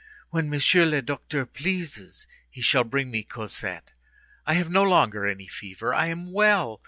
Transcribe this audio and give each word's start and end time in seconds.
When 0.31 0.49
Monsieur 0.49 0.87
le 0.87 1.03
Docteur 1.03 1.45
pleases, 1.45 2.25
he 2.49 2.59
shall 2.59 2.83
bring 2.83 3.11
me 3.11 3.21
Cosette. 3.21 3.93
I 4.47 4.55
have 4.55 4.71
no 4.71 4.81
longer 4.81 5.27
any 5.27 5.45
fever; 5.45 5.93
I 5.93 6.07
am 6.07 6.31
well. 6.31 6.79